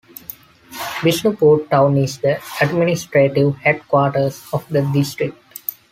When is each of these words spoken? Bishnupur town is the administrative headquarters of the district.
Bishnupur 1.03 1.69
town 1.69 1.95
is 1.97 2.17
the 2.17 2.41
administrative 2.59 3.55
headquarters 3.57 4.43
of 4.51 4.67
the 4.67 4.81
district. 4.91 5.37